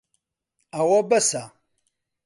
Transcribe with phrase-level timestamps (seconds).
[0.75, 1.43] ئەوە بەسە.